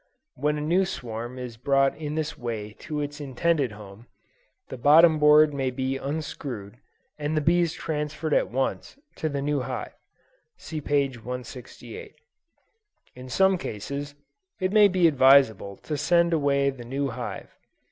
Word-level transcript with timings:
When 0.33 0.57
a 0.57 0.61
new 0.61 0.83
swarm 0.83 1.37
is 1.37 1.57
brought 1.57 1.95
in 1.95 2.15
this 2.15 2.35
way 2.35 2.73
to 2.79 3.01
its 3.01 3.21
intended 3.21 3.73
home, 3.73 4.07
the 4.69 4.77
bottom 4.79 5.19
board 5.19 5.53
may 5.53 5.69
be 5.69 5.95
unscrewed, 5.99 6.77
and 7.19 7.37
the 7.37 7.39
bees 7.39 7.73
transferred 7.75 8.33
at 8.33 8.49
once, 8.49 8.97
to 9.17 9.29
the 9.29 9.43
new 9.43 9.59
hive; 9.59 9.93
(See 10.57 10.81
p. 10.81 11.07
168.) 11.07 12.15
In 13.13 13.29
some 13.29 13.59
cases, 13.59 14.15
it 14.59 14.71
may 14.71 14.87
be 14.87 15.07
advisable 15.07 15.77
to 15.83 15.95
send 15.95 16.33
away 16.33 16.71
the 16.71 16.83
new 16.83 17.09
hive. 17.09 17.55